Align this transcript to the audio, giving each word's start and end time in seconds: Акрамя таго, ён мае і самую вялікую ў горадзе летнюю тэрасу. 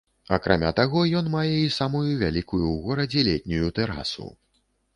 Акрамя 0.35 0.69
таго, 0.79 1.03
ён 1.19 1.25
мае 1.33 1.57
і 1.65 1.73
самую 1.75 2.03
вялікую 2.23 2.63
ў 2.63 2.73
горадзе 2.89 3.27
летнюю 3.31 3.71
тэрасу. 3.81 4.27